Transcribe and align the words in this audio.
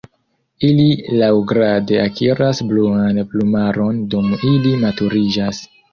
Ili 0.67 0.85
laŭgrade 1.23 1.99
akiras 2.05 2.61
bluan 2.71 3.19
plumaron 3.35 4.01
dum 4.15 4.35
ili 4.53 4.73
maturiĝas. 4.87 5.63